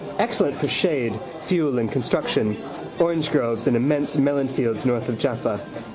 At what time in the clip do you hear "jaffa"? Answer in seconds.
5.19-5.61